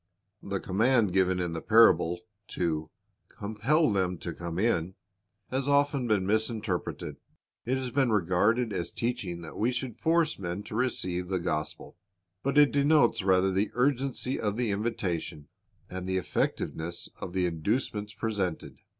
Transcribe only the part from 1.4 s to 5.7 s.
the parable, to "compel them to come in," has